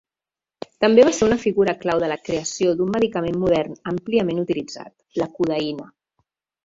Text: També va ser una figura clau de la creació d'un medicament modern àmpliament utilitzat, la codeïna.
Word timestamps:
També 0.83 1.03
va 1.07 1.11
ser 1.17 1.25
una 1.27 1.37
figura 1.43 1.75
clau 1.83 2.01
de 2.03 2.09
la 2.11 2.17
creació 2.29 2.73
d'un 2.79 2.91
medicament 2.95 3.37
modern 3.43 3.77
àmpliament 3.93 4.43
utilitzat, 4.45 4.93
la 5.25 5.29
codeïna. 5.37 5.87